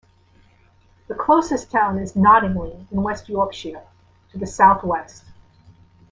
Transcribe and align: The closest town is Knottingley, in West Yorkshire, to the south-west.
The 1.09 1.13
closest 1.13 1.69
town 1.69 1.99
is 1.99 2.15
Knottingley, 2.15 2.87
in 2.91 3.03
West 3.03 3.29
Yorkshire, 3.29 3.83
to 4.31 4.37
the 4.39 4.47
south-west. 4.47 5.25